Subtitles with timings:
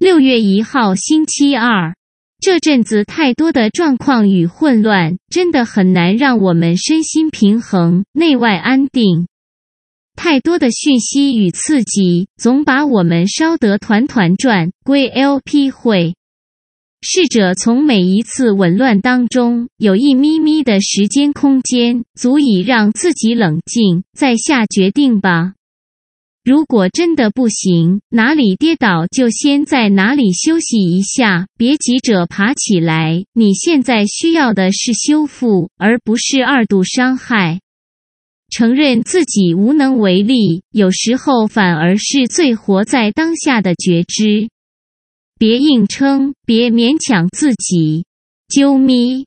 [0.00, 1.94] 六月一号星期二，
[2.40, 9.28] 这阵子太多的状况与混乱，真的很难让我们身心平衡、内外安定。
[10.16, 14.70] 太多的讯息与刺激，总把我们烧得团团转。
[14.82, 16.14] 归 LP 会，
[17.02, 25.56] 试着从每一次紊乱当中，有一咪咪的时间空间，足以让自己冷静，再下决定吧。
[26.42, 33.24] 如果真的不行，哪里跌倒就先在哪里休息一下，别急着爬起来。
[33.34, 37.60] 你现在需要的是修复，而不是二度伤害。
[38.50, 44.48] 承认自己无能为力，有时候反而是最活在当下的觉知。
[45.38, 48.06] 别硬撑，别勉强自己。
[48.48, 49.26] 啾咪。